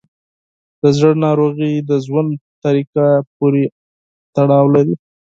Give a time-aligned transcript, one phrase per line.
[0.81, 2.31] د زړه ناروغۍ د ژوند
[2.63, 3.05] طریقه
[3.37, 3.63] پورې
[4.35, 4.95] تړاو لري.